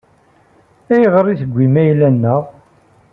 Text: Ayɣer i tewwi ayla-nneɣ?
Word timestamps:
Ayɣer 0.93 1.25
i 1.27 1.35
tewwi 1.41 1.65
ayla-nneɣ? 1.81 2.43